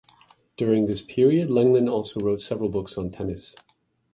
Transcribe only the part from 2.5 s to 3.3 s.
books on